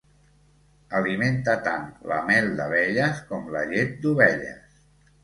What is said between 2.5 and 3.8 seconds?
d'abelles com la